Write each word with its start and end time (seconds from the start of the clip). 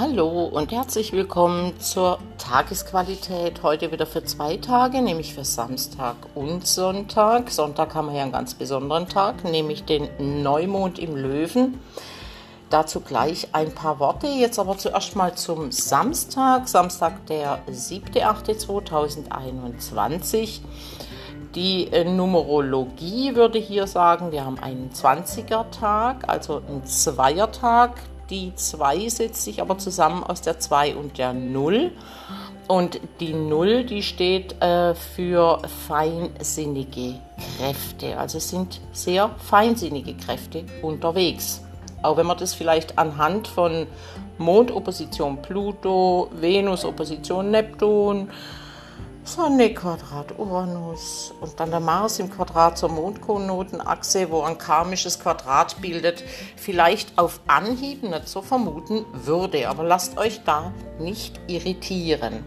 Hallo 0.00 0.46
und 0.46 0.72
herzlich 0.72 1.12
willkommen 1.12 1.78
zur 1.78 2.18
Tagesqualität. 2.38 3.62
Heute 3.62 3.92
wieder 3.92 4.06
für 4.06 4.24
zwei 4.24 4.56
Tage, 4.56 5.02
nämlich 5.02 5.34
für 5.34 5.44
Samstag 5.44 6.16
und 6.34 6.66
Sonntag. 6.66 7.50
Sonntag 7.50 7.94
haben 7.94 8.08
wir 8.08 8.16
ja 8.16 8.22
einen 8.22 8.32
ganz 8.32 8.54
besonderen 8.54 9.10
Tag, 9.10 9.44
nämlich 9.44 9.84
den 9.84 10.08
Neumond 10.42 10.98
im 10.98 11.16
Löwen. 11.16 11.78
Dazu 12.70 13.00
gleich 13.00 13.48
ein 13.52 13.74
paar 13.74 13.98
Worte. 13.98 14.26
Jetzt 14.26 14.58
aber 14.58 14.78
zuerst 14.78 15.16
mal 15.16 15.34
zum 15.34 15.70
Samstag. 15.70 16.66
Samstag, 16.66 17.26
der 17.26 17.58
7.8.2021. 17.70 20.60
Die 21.54 21.92
äh, 21.92 22.04
Numerologie 22.04 23.34
würde 23.34 23.58
hier 23.58 23.86
sagen, 23.86 24.32
wir 24.32 24.46
haben 24.46 24.58
einen 24.60 24.92
20er-Tag, 24.92 26.26
also 26.26 26.62
einen 26.66 26.86
Zweiertag. 26.86 28.00
Die 28.30 28.54
2 28.54 29.08
setzt 29.08 29.42
sich 29.42 29.60
aber 29.60 29.78
zusammen 29.78 30.22
aus 30.22 30.40
der 30.40 30.60
2 30.60 30.94
und 30.94 31.18
der 31.18 31.32
0. 31.32 31.90
Und 32.68 33.00
die 33.18 33.34
0, 33.34 33.84
die 33.84 34.04
steht 34.04 34.62
äh, 34.62 34.94
für 34.94 35.60
feinsinnige 35.88 37.16
Kräfte. 37.58 38.16
Also 38.16 38.38
es 38.38 38.48
sind 38.48 38.80
sehr 38.92 39.30
feinsinnige 39.38 40.14
Kräfte 40.14 40.64
unterwegs. 40.80 41.62
Auch 42.02 42.16
wenn 42.16 42.26
man 42.26 42.38
das 42.38 42.54
vielleicht 42.54 42.96
anhand 42.96 43.48
von 43.48 43.88
Mondopposition 44.38 45.42
Pluto, 45.42 46.30
Venus-Opposition 46.32 47.50
Neptun, 47.50 48.30
Sonne 49.30 49.72
Quadrat 49.72 50.36
Uranus 50.40 51.32
und 51.40 51.60
dann 51.60 51.70
der 51.70 51.78
Mars 51.78 52.18
im 52.18 52.28
Quadrat 52.28 52.76
zur 52.76 52.88
Mondkonotenachse, 52.88 54.28
wo 54.28 54.40
ein 54.40 54.58
karmisches 54.58 55.20
Quadrat 55.20 55.80
bildet, 55.80 56.24
vielleicht 56.56 57.16
auf 57.16 57.38
Anhieb 57.46 58.02
nicht 58.02 58.26
so 58.26 58.42
vermuten 58.42 59.04
würde. 59.12 59.68
Aber 59.68 59.84
lasst 59.84 60.18
euch 60.18 60.42
da 60.44 60.72
nicht 60.98 61.38
irritieren. 61.46 62.44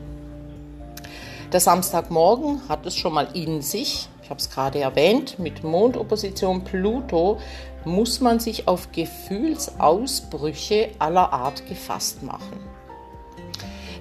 Der 1.54 1.62
Samstagmorgen 1.62 2.68
hat 2.68 2.86
es 2.86 2.98
schon 2.98 3.14
mal 3.14 3.30
in 3.34 3.62
sich. 3.62 4.10
Ich 4.22 4.30
habe 4.30 4.42
es 4.42 4.50
gerade 4.50 4.82
erwähnt, 4.82 5.40
mit 5.40 5.64
Mondopposition 5.64 6.66
Pluto 6.66 7.40
muss 7.86 8.20
man 8.20 8.42
sich 8.42 8.68
auf 8.68 8.92
Gefühlsausbrüche 8.92 10.90
aller 11.00 11.32
Art 11.32 11.66
gefasst 11.66 12.24
machen. 12.24 12.60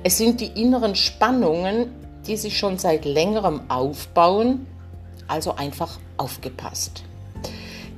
Es 0.02 0.18
sind 0.18 0.40
die 0.40 0.60
inneren 0.60 0.96
Spannungen, 0.96 2.01
die 2.26 2.36
sich 2.36 2.58
schon 2.58 2.78
seit 2.78 3.04
längerem 3.04 3.70
aufbauen, 3.70 4.66
also 5.28 5.56
einfach 5.56 5.98
aufgepasst. 6.16 7.04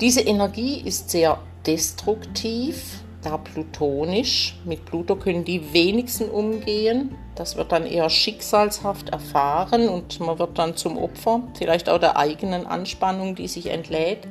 Diese 0.00 0.20
Energie 0.20 0.80
ist 0.80 1.10
sehr 1.10 1.38
destruktiv, 1.66 3.00
da 3.22 3.38
plutonisch. 3.38 4.56
Mit 4.64 4.84
Pluto 4.84 5.16
können 5.16 5.44
die 5.44 5.72
wenigsten 5.72 6.28
umgehen. 6.28 7.16
Das 7.34 7.56
wird 7.56 7.72
dann 7.72 7.86
eher 7.86 8.10
schicksalshaft 8.10 9.08
erfahren 9.10 9.88
und 9.88 10.20
man 10.20 10.38
wird 10.38 10.58
dann 10.58 10.76
zum 10.76 10.98
Opfer, 10.98 11.42
vielleicht 11.56 11.88
auch 11.88 11.98
der 11.98 12.16
eigenen 12.16 12.66
Anspannung, 12.66 13.34
die 13.34 13.48
sich 13.48 13.66
entlädt, 13.66 14.28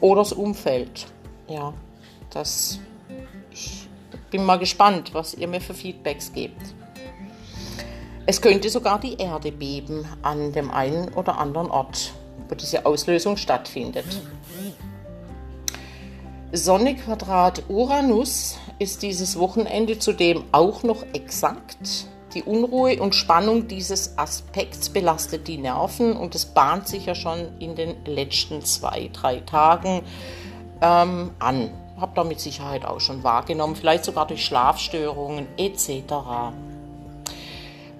oder 0.00 0.20
das 0.20 0.32
Umfeld. 0.32 1.06
Ja, 1.48 1.72
das 2.30 2.80
ich 3.50 3.88
bin 4.30 4.44
mal 4.44 4.58
gespannt, 4.58 5.14
was 5.14 5.34
ihr 5.34 5.48
mir 5.48 5.60
für 5.60 5.74
Feedbacks 5.74 6.32
gebt. 6.32 6.74
Es 8.30 8.42
könnte 8.42 8.68
sogar 8.68 9.00
die 9.00 9.16
Erde 9.16 9.50
beben 9.50 10.04
an 10.20 10.52
dem 10.52 10.70
einen 10.70 11.08
oder 11.14 11.38
anderen 11.38 11.70
Ort, 11.70 12.12
wo 12.46 12.54
diese 12.54 12.84
Auslösung 12.84 13.38
stattfindet. 13.38 14.04
Sonne 16.52 16.94
Quadrat 16.94 17.62
Uranus 17.70 18.58
ist 18.78 19.02
dieses 19.02 19.38
Wochenende 19.38 19.98
zudem 19.98 20.44
auch 20.52 20.82
noch 20.82 21.06
exakt. 21.14 22.06
Die 22.34 22.42
Unruhe 22.42 23.00
und 23.00 23.14
Spannung 23.14 23.66
dieses 23.66 24.18
Aspekts 24.18 24.90
belastet 24.90 25.48
die 25.48 25.56
Nerven 25.56 26.14
und 26.14 26.34
es 26.34 26.44
bahnt 26.44 26.86
sich 26.86 27.06
ja 27.06 27.14
schon 27.14 27.58
in 27.60 27.76
den 27.76 28.04
letzten 28.04 28.62
zwei, 28.62 29.08
drei 29.10 29.40
Tagen 29.40 30.02
ähm, 30.82 31.30
an. 31.38 31.70
Habt 31.98 32.18
ihr 32.18 32.24
mit 32.24 32.40
Sicherheit 32.40 32.84
auch 32.84 33.00
schon 33.00 33.22
wahrgenommen, 33.22 33.74
vielleicht 33.74 34.04
sogar 34.04 34.26
durch 34.26 34.44
Schlafstörungen 34.44 35.46
etc. 35.56 36.12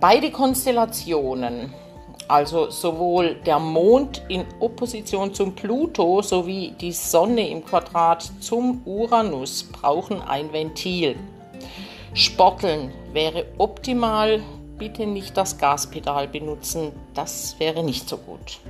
Beide 0.00 0.30
Konstellationen, 0.30 1.74
also 2.28 2.70
sowohl 2.70 3.34
der 3.34 3.58
Mond 3.58 4.22
in 4.28 4.44
Opposition 4.60 5.34
zum 5.34 5.56
Pluto 5.56 6.22
sowie 6.22 6.72
die 6.80 6.92
Sonne 6.92 7.48
im 7.48 7.64
Quadrat 7.64 8.30
zum 8.38 8.82
Uranus, 8.84 9.64
brauchen 9.64 10.22
ein 10.22 10.52
Ventil. 10.52 11.16
Sporteln 12.14 12.92
wäre 13.12 13.46
optimal, 13.58 14.40
bitte 14.78 15.04
nicht 15.04 15.36
das 15.36 15.58
Gaspedal 15.58 16.28
benutzen, 16.28 16.92
das 17.14 17.58
wäre 17.58 17.82
nicht 17.82 18.08
so 18.08 18.18
gut. 18.18 18.60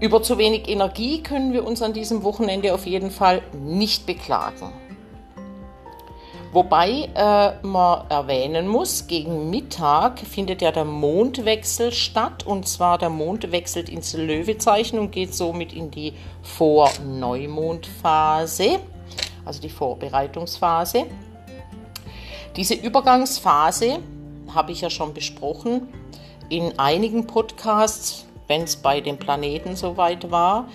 Über 0.00 0.22
zu 0.22 0.38
wenig 0.38 0.68
Energie 0.70 1.22
können 1.22 1.52
wir 1.52 1.66
uns 1.66 1.82
an 1.82 1.92
diesem 1.92 2.22
Wochenende 2.22 2.72
auf 2.72 2.86
jeden 2.86 3.10
Fall 3.10 3.42
nicht 3.52 4.06
beklagen. 4.06 4.72
Wobei 6.52 7.08
äh, 7.14 7.66
man 7.66 8.06
erwähnen 8.08 8.68
muss, 8.68 9.06
gegen 9.06 9.50
Mittag 9.50 10.20
findet 10.20 10.62
ja 10.62 10.72
der 10.72 10.84
Mondwechsel 10.84 11.92
statt 11.92 12.46
und 12.46 12.66
zwar 12.66 12.98
der 12.98 13.10
Mond 13.10 13.52
wechselt 13.52 13.88
ins 13.88 14.14
Löwezeichen 14.14 14.98
und 14.98 15.10
geht 15.10 15.34
somit 15.34 15.72
in 15.72 15.90
die 15.90 16.12
Vorneumondphase, 16.42 18.78
also 19.44 19.60
die 19.60 19.68
Vorbereitungsphase. 19.68 21.06
Diese 22.56 22.74
Übergangsphase 22.74 23.98
habe 24.54 24.72
ich 24.72 24.80
ja 24.80 24.88
schon 24.88 25.12
besprochen 25.12 25.88
in 26.48 26.78
einigen 26.78 27.26
Podcasts, 27.26 28.24
wenn 28.46 28.62
es 28.62 28.76
bei 28.76 29.00
den 29.00 29.18
Planeten 29.18 29.76
soweit 29.76 30.30
war, 30.30 30.68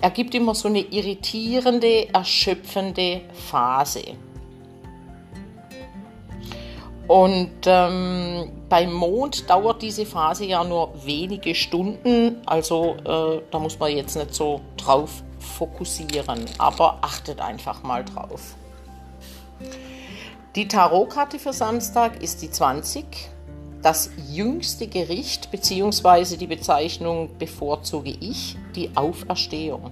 ergibt 0.00 0.34
immer 0.34 0.54
so 0.54 0.68
eine 0.68 0.80
irritierende, 0.80 2.12
erschöpfende 2.12 3.20
Phase. 3.32 4.02
Und 7.10 7.66
ähm, 7.66 8.52
beim 8.68 8.92
Mond 8.92 9.50
dauert 9.50 9.82
diese 9.82 10.06
Phase 10.06 10.44
ja 10.44 10.62
nur 10.62 10.92
wenige 11.04 11.56
Stunden, 11.56 12.36
also 12.46 12.94
äh, 13.04 13.42
da 13.50 13.58
muss 13.58 13.80
man 13.80 13.90
jetzt 13.90 14.14
nicht 14.14 14.32
so 14.32 14.60
drauf 14.76 15.24
fokussieren, 15.40 16.44
aber 16.58 16.98
achtet 17.00 17.40
einfach 17.40 17.82
mal 17.82 18.04
drauf. 18.04 18.54
Die 20.54 20.68
Tarotkarte 20.68 21.40
für 21.40 21.52
Samstag 21.52 22.22
ist 22.22 22.42
die 22.42 22.50
20. 22.52 23.04
Das 23.82 24.12
jüngste 24.30 24.86
Gericht 24.86 25.50
bzw. 25.50 26.36
die 26.36 26.46
Bezeichnung 26.46 27.36
bevorzuge 27.40 28.14
ich, 28.20 28.56
die 28.76 28.96
Auferstehung. 28.96 29.90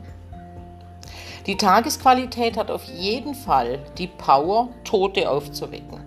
Die 1.49 1.57
Tagesqualität 1.57 2.57
hat 2.57 2.71
auf 2.71 2.85
jeden 2.85 3.35
Fall 3.35 3.81
die 3.99 4.07
Power, 4.07 4.69
Tote 4.85 5.29
aufzuwecken. 5.29 5.98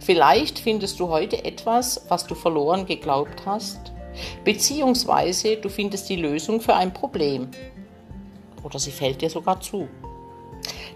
Vielleicht 0.00 0.58
findest 0.58 0.98
du 0.98 1.08
heute 1.08 1.44
etwas, 1.44 2.06
was 2.08 2.26
du 2.26 2.34
verloren 2.34 2.86
geglaubt 2.86 3.42
hast, 3.44 3.92
beziehungsweise 4.44 5.56
du 5.56 5.68
findest 5.68 6.08
die 6.08 6.16
Lösung 6.16 6.60
für 6.60 6.74
ein 6.74 6.92
Problem. 6.92 7.48
Oder 8.62 8.78
sie 8.78 8.90
fällt 8.90 9.20
dir 9.20 9.30
sogar 9.30 9.60
zu. 9.60 9.88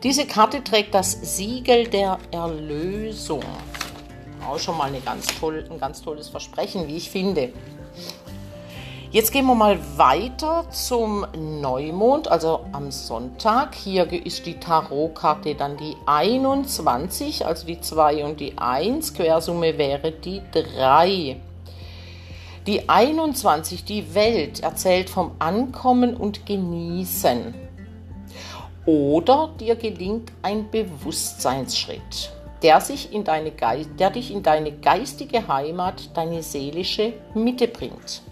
Diese 0.03 0.26
Karte 0.26 0.64
trägt 0.64 0.94
das 0.94 1.37
Siegel 1.37 1.87
der 1.87 2.19
Erlösung. 2.31 3.43
Auch 4.47 4.59
schon 4.59 4.76
mal 4.76 4.91
ganz 5.04 5.26
toll, 5.38 5.66
ein 5.70 5.78
ganz 5.78 6.03
tolles 6.03 6.28
Versprechen, 6.28 6.88
wie 6.88 6.97
ich 6.97 7.10
finde. 7.10 7.53
Jetzt 9.14 9.30
gehen 9.30 9.47
wir 9.47 9.54
mal 9.54 9.78
weiter 9.97 10.69
zum 10.70 11.25
Neumond, 11.38 12.26
also 12.26 12.64
am 12.72 12.91
Sonntag. 12.91 13.76
Hier 13.76 14.12
ist 14.12 14.44
die 14.44 14.58
Tarotkarte 14.58 15.55
dann 15.55 15.76
die 15.76 15.94
21, 16.05 17.46
also 17.46 17.64
die 17.64 17.81
2 17.81 18.25
und 18.25 18.40
die 18.40 18.58
1. 18.58 19.14
Quersumme 19.14 19.78
wäre 19.78 20.11
die 20.11 20.43
3. 20.50 21.37
Die 22.66 22.88
21, 22.88 23.84
die 23.84 24.16
Welt, 24.16 24.64
erzählt 24.64 25.08
vom 25.08 25.31
Ankommen 25.38 26.16
und 26.16 26.44
Genießen. 26.44 27.55
Oder 28.84 29.50
dir 29.61 29.76
gelingt 29.76 30.32
ein 30.43 30.69
Bewusstseinsschritt, 30.72 32.32
der, 32.64 32.81
sich 32.81 33.12
in 33.12 33.22
deine 33.22 33.52
der 33.52 34.11
dich 34.11 34.32
in 34.32 34.43
deine 34.43 34.72
geistige 34.72 35.46
Heimat, 35.46 36.11
deine 36.16 36.43
seelische 36.43 37.12
Mitte 37.34 37.69
bringt. 37.69 38.25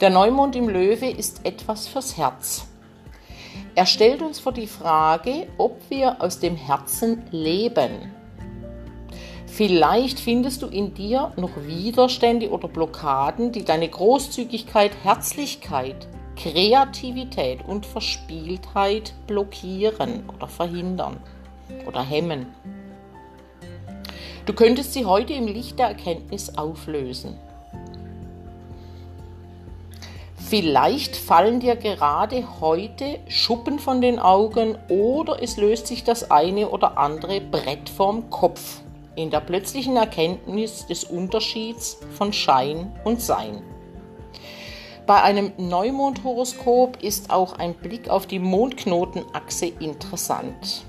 Der 0.00 0.10
Neumond 0.10 0.54
im 0.56 0.68
Löwe 0.68 1.08
ist 1.08 1.46
etwas 1.46 1.88
fürs 1.88 2.18
Herz. 2.18 2.66
Er 3.74 3.86
stellt 3.86 4.20
uns 4.20 4.38
vor 4.38 4.52
die 4.52 4.66
Frage, 4.66 5.46
ob 5.56 5.80
wir 5.88 6.20
aus 6.20 6.38
dem 6.38 6.54
Herzen 6.54 7.22
leben. 7.30 8.12
Vielleicht 9.46 10.20
findest 10.20 10.60
du 10.60 10.66
in 10.66 10.92
dir 10.92 11.32
noch 11.36 11.56
Widerstände 11.66 12.50
oder 12.50 12.68
Blockaden, 12.68 13.52
die 13.52 13.64
deine 13.64 13.88
Großzügigkeit, 13.88 14.92
Herzlichkeit, 15.02 16.06
Kreativität 16.36 17.64
und 17.66 17.86
Verspieltheit 17.86 19.14
blockieren 19.26 20.28
oder 20.36 20.46
verhindern 20.46 21.16
oder 21.86 22.02
hemmen. 22.02 22.48
Du 24.44 24.52
könntest 24.52 24.92
sie 24.92 25.06
heute 25.06 25.32
im 25.32 25.46
Licht 25.46 25.78
der 25.78 25.88
Erkenntnis 25.88 26.58
auflösen. 26.58 27.38
Vielleicht 30.48 31.16
fallen 31.16 31.58
dir 31.58 31.74
gerade 31.74 32.60
heute 32.60 33.18
Schuppen 33.26 33.80
von 33.80 34.00
den 34.00 34.20
Augen 34.20 34.78
oder 34.88 35.42
es 35.42 35.56
löst 35.56 35.88
sich 35.88 36.04
das 36.04 36.30
eine 36.30 36.70
oder 36.70 36.98
andere 36.98 37.40
Brett 37.40 37.88
vorm 37.88 38.30
Kopf 38.30 38.80
in 39.16 39.30
der 39.30 39.40
plötzlichen 39.40 39.96
Erkenntnis 39.96 40.86
des 40.86 41.02
Unterschieds 41.02 41.98
von 42.16 42.32
Schein 42.32 42.92
und 43.02 43.20
Sein. 43.20 43.60
Bei 45.04 45.20
einem 45.20 45.50
Neumondhoroskop 45.56 47.02
ist 47.02 47.30
auch 47.30 47.54
ein 47.58 47.74
Blick 47.74 48.08
auf 48.08 48.28
die 48.28 48.38
Mondknotenachse 48.38 49.66
interessant. 49.66 50.84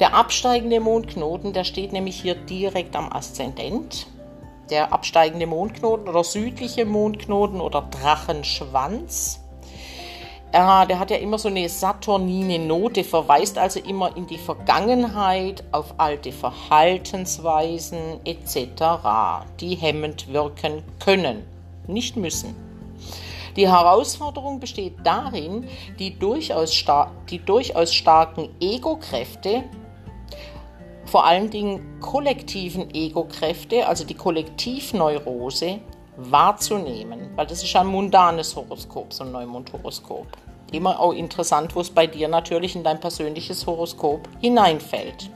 Der 0.00 0.14
absteigende 0.14 0.80
Mondknoten, 0.80 1.54
der 1.54 1.64
steht 1.64 1.94
nämlich 1.94 2.20
hier 2.20 2.34
direkt 2.34 2.94
am 2.94 3.10
Aszendent 3.10 4.06
der 4.70 4.92
absteigende 4.92 5.46
Mondknoten 5.46 6.08
oder 6.08 6.24
südliche 6.24 6.84
Mondknoten 6.84 7.60
oder 7.60 7.82
Drachenschwanz. 7.82 9.40
Ja, 10.52 10.84
der 10.84 10.98
hat 10.98 11.10
ja 11.12 11.16
immer 11.16 11.38
so 11.38 11.48
eine 11.48 11.68
saturnine 11.68 12.58
Note, 12.58 13.04
verweist 13.04 13.56
also 13.56 13.78
immer 13.78 14.16
in 14.16 14.26
die 14.26 14.38
Vergangenheit, 14.38 15.62
auf 15.70 15.94
alte 15.98 16.32
Verhaltensweisen 16.32 18.18
etc., 18.24 19.46
die 19.60 19.76
hemmend 19.76 20.32
wirken 20.32 20.82
können, 20.98 21.44
nicht 21.86 22.16
müssen. 22.16 22.56
Die 23.56 23.68
Herausforderung 23.68 24.58
besteht 24.58 24.94
darin, 25.04 25.68
die 25.98 26.18
durchaus, 26.18 26.84
die 27.30 27.38
durchaus 27.38 27.94
starken 27.94 28.48
Ego-Kräfte 28.60 29.64
vor 31.10 31.26
allen 31.26 31.50
Dingen 31.50 31.98
kollektiven 32.00 32.94
Ego-Kräfte, 32.94 33.88
also 33.88 34.04
die 34.04 34.14
Kollektivneurose, 34.14 35.80
wahrzunehmen, 36.16 37.30
weil 37.34 37.46
das 37.46 37.64
ist 37.64 37.74
ein 37.74 37.88
mundanes 37.88 38.54
Horoskop, 38.54 39.12
so 39.12 39.24
ein 39.24 39.32
Neumondhoroskop. 39.32 40.28
Immer 40.70 41.00
auch 41.00 41.12
interessant, 41.12 41.74
wo 41.74 41.80
es 41.80 41.90
bei 41.90 42.06
dir 42.06 42.28
natürlich 42.28 42.76
in 42.76 42.84
dein 42.84 43.00
persönliches 43.00 43.66
Horoskop 43.66 44.28
hineinfällt. 44.40 45.30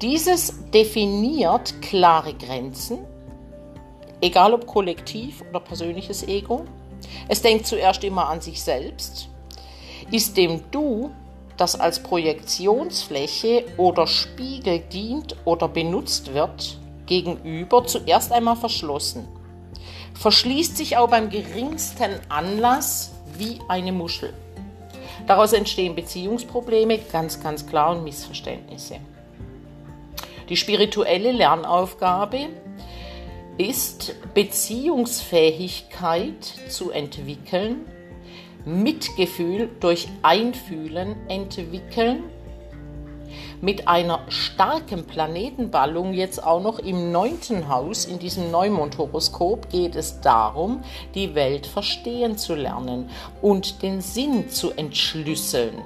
Dieses 0.00 0.70
definiert 0.70 1.82
klare 1.82 2.34
Grenzen, 2.34 3.00
egal 4.20 4.54
ob 4.54 4.64
kollektiv 4.64 5.42
oder 5.50 5.58
persönliches 5.58 6.22
Ego. 6.28 6.66
Es 7.26 7.42
denkt 7.42 7.66
zuerst 7.66 8.04
immer 8.04 8.28
an 8.28 8.40
sich 8.40 8.62
selbst, 8.62 9.28
ist 10.12 10.36
dem 10.36 10.62
Du 10.70 11.10
das 11.58 11.78
als 11.78 12.02
Projektionsfläche 12.02 13.66
oder 13.76 14.06
Spiegel 14.06 14.78
dient 14.78 15.36
oder 15.44 15.68
benutzt 15.68 16.32
wird, 16.32 16.78
gegenüber 17.06 17.86
zuerst 17.86 18.32
einmal 18.32 18.56
verschlossen. 18.56 19.28
Verschließt 20.14 20.76
sich 20.76 20.96
auch 20.96 21.10
beim 21.10 21.30
geringsten 21.30 22.18
Anlass 22.28 23.12
wie 23.36 23.58
eine 23.68 23.92
Muschel. 23.92 24.32
Daraus 25.26 25.52
entstehen 25.52 25.94
Beziehungsprobleme, 25.94 26.98
ganz, 27.12 27.42
ganz 27.42 27.66
klar, 27.66 27.90
und 27.90 28.04
Missverständnisse. 28.04 28.96
Die 30.48 30.56
spirituelle 30.56 31.32
Lernaufgabe 31.32 32.46
ist, 33.58 34.14
Beziehungsfähigkeit 34.32 36.42
zu 36.68 36.92
entwickeln 36.92 37.84
Mitgefühl 38.68 39.70
durch 39.80 40.08
Einfühlen 40.22 41.16
entwickeln. 41.28 42.24
Mit 43.60 43.88
einer 43.88 44.20
starken 44.28 45.04
Planetenballung 45.04 46.12
jetzt 46.12 46.44
auch 46.44 46.62
noch 46.62 46.78
im 46.78 47.10
neunten 47.10 47.68
Haus 47.68 48.04
in 48.04 48.18
diesem 48.18 48.50
Neumondhoroskop 48.50 49.70
geht 49.70 49.96
es 49.96 50.20
darum, 50.20 50.82
die 51.14 51.34
Welt 51.34 51.66
verstehen 51.66 52.38
zu 52.38 52.54
lernen 52.54 53.10
und 53.42 53.82
den 53.82 54.00
Sinn 54.00 54.50
zu 54.50 54.70
entschlüsseln. 54.72 55.82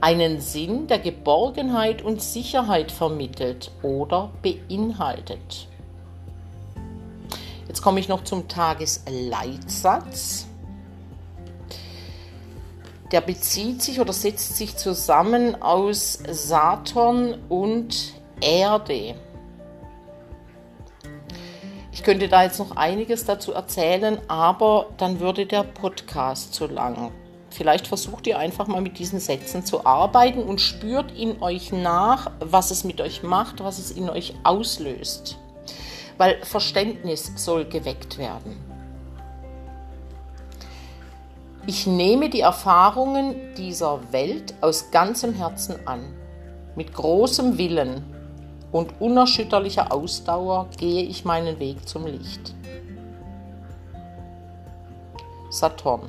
Einen 0.00 0.40
Sinn, 0.40 0.86
der 0.86 0.98
Geborgenheit 0.98 2.02
und 2.02 2.22
Sicherheit 2.22 2.90
vermittelt 2.90 3.70
oder 3.82 4.30
beinhaltet. 4.42 5.68
Jetzt 7.68 7.82
komme 7.82 8.00
ich 8.00 8.08
noch 8.08 8.24
zum 8.24 8.48
Tagesleitsatz 8.48 10.49
der 13.12 13.20
bezieht 13.20 13.82
sich 13.82 14.00
oder 14.00 14.12
setzt 14.12 14.56
sich 14.56 14.76
zusammen 14.76 15.60
aus 15.60 16.18
Saturn 16.30 17.38
und 17.48 18.14
Erde. 18.40 19.14
Ich 21.92 22.04
könnte 22.04 22.28
da 22.28 22.44
jetzt 22.44 22.58
noch 22.58 22.76
einiges 22.76 23.24
dazu 23.24 23.52
erzählen, 23.52 24.18
aber 24.28 24.86
dann 24.96 25.20
würde 25.20 25.44
der 25.44 25.64
Podcast 25.64 26.54
zu 26.54 26.66
lang. 26.66 27.12
Vielleicht 27.50 27.88
versucht 27.88 28.28
ihr 28.28 28.38
einfach 28.38 28.68
mal 28.68 28.80
mit 28.80 28.98
diesen 28.98 29.18
Sätzen 29.18 29.66
zu 29.66 29.84
arbeiten 29.84 30.42
und 30.42 30.60
spürt 30.60 31.10
in 31.12 31.42
euch 31.42 31.72
nach, 31.72 32.30
was 32.38 32.70
es 32.70 32.84
mit 32.84 33.00
euch 33.00 33.24
macht, 33.24 33.62
was 33.62 33.78
es 33.78 33.90
in 33.90 34.08
euch 34.08 34.34
auslöst. 34.44 35.36
Weil 36.16 36.38
Verständnis 36.44 37.32
soll 37.34 37.64
geweckt 37.64 38.18
werden. 38.18 38.69
Ich 41.66 41.86
nehme 41.86 42.30
die 42.30 42.40
Erfahrungen 42.40 43.54
dieser 43.54 44.00
Welt 44.12 44.54
aus 44.62 44.90
ganzem 44.90 45.34
Herzen 45.34 45.86
an. 45.86 46.00
Mit 46.74 46.94
großem 46.94 47.58
Willen 47.58 48.02
und 48.72 49.00
unerschütterlicher 49.00 49.92
Ausdauer 49.92 50.68
gehe 50.78 51.02
ich 51.02 51.24
meinen 51.24 51.58
Weg 51.58 51.86
zum 51.86 52.06
Licht. 52.06 52.54
Saturn. 55.50 56.08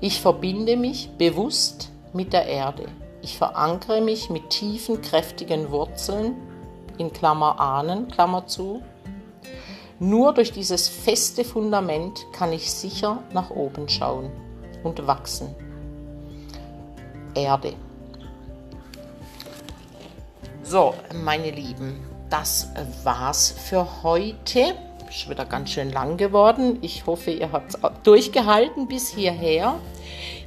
Ich 0.00 0.20
verbinde 0.20 0.76
mich 0.76 1.10
bewusst 1.16 1.90
mit 2.12 2.32
der 2.32 2.46
Erde. 2.46 2.86
Ich 3.22 3.38
verankere 3.38 4.00
mich 4.00 4.28
mit 4.30 4.50
tiefen, 4.50 5.00
kräftigen 5.00 5.70
Wurzeln, 5.70 6.34
in 6.98 7.12
Klammer 7.12 7.58
Ahnen, 7.58 8.08
Klammer 8.08 8.46
zu, 8.46 8.82
nur 10.02 10.34
durch 10.34 10.50
dieses 10.50 10.88
feste 10.88 11.44
Fundament 11.44 12.26
kann 12.32 12.52
ich 12.52 12.72
sicher 12.72 13.22
nach 13.32 13.50
oben 13.50 13.88
schauen 13.88 14.32
und 14.82 15.06
wachsen. 15.06 15.54
Erde. 17.36 17.74
So, 20.64 20.94
meine 21.14 21.52
Lieben, 21.52 22.00
das 22.30 22.70
war's 23.04 23.52
für 23.52 24.02
heute. 24.02 24.74
Ist 25.08 25.30
wieder 25.30 25.44
ganz 25.44 25.70
schön 25.70 25.92
lang 25.92 26.16
geworden. 26.16 26.78
Ich 26.82 27.06
hoffe, 27.06 27.30
ihr 27.30 27.52
habt 27.52 27.76
durchgehalten 28.04 28.88
bis 28.88 29.08
hierher. 29.08 29.76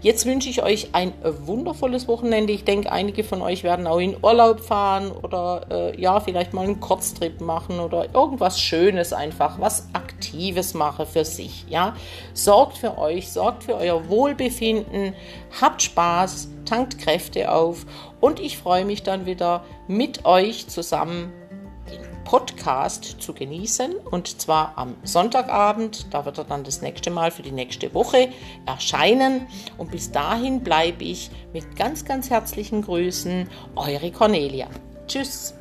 Jetzt 0.05 0.27
wünsche 0.27 0.49
ich 0.49 0.61
euch 0.61 0.89
ein 0.93 1.13
wundervolles 1.23 2.07
Wochenende. 2.07 2.53
Ich 2.53 2.63
denke, 2.63 2.91
einige 2.91 3.23
von 3.23 3.41
euch 3.41 3.63
werden 3.63 3.87
auch 3.87 3.97
in 3.97 4.15
Urlaub 4.21 4.59
fahren 4.59 5.09
oder 5.11 5.65
äh, 5.71 5.99
ja, 5.99 6.19
vielleicht 6.19 6.53
mal 6.53 6.63
einen 6.63 6.79
Kurztrip 6.79 7.41
machen 7.41 7.79
oder 7.79 8.13
irgendwas 8.13 8.61
Schönes 8.61 9.13
einfach, 9.13 9.59
was 9.59 9.87
Aktives 9.93 10.75
mache 10.75 11.07
für 11.07 11.25
sich. 11.25 11.65
Ja, 11.69 11.95
sorgt 12.35 12.77
für 12.77 12.99
euch, 12.99 13.31
sorgt 13.31 13.63
für 13.63 13.73
euer 13.77 14.07
Wohlbefinden, 14.07 15.15
habt 15.59 15.81
Spaß, 15.81 16.49
tankt 16.65 16.99
Kräfte 16.99 17.51
auf 17.51 17.87
und 18.21 18.39
ich 18.39 18.59
freue 18.59 18.85
mich 18.85 19.01
dann 19.01 19.25
wieder 19.25 19.63
mit 19.87 20.23
euch 20.23 20.67
zusammen 20.67 21.33
Podcast 22.25 23.21
zu 23.21 23.33
genießen 23.33 23.95
und 24.11 24.41
zwar 24.41 24.73
am 24.77 24.95
Sonntagabend. 25.03 26.13
Da 26.13 26.25
wird 26.25 26.37
er 26.37 26.43
dann 26.43 26.63
das 26.63 26.81
nächste 26.81 27.11
Mal 27.11 27.31
für 27.31 27.43
die 27.43 27.51
nächste 27.51 27.93
Woche 27.93 28.29
erscheinen. 28.65 29.47
Und 29.77 29.91
bis 29.91 30.11
dahin 30.11 30.61
bleibe 30.61 31.03
ich 31.03 31.31
mit 31.53 31.75
ganz, 31.75 32.03
ganz 32.03 32.29
herzlichen 32.29 32.81
Grüßen, 32.81 33.47
eure 33.75 34.11
Cornelia. 34.11 34.67
Tschüss. 35.07 35.53